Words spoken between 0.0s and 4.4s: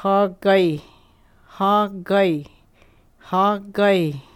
ha gøy, ha gøy, ha gøy.